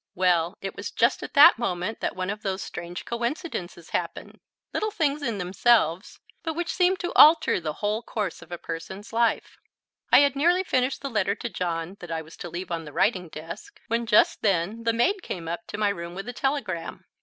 [0.15, 4.41] Well, it was just at that moment that one of those strange coincidences happen,
[4.73, 9.13] little things in themselves, but which seem to alter the whole course of a person's
[9.13, 9.59] life.
[10.11, 12.91] I had nearly finished the letter to John that I was to leave on the
[12.91, 17.05] writing desk, when just then the maid came up to my room with a telegram.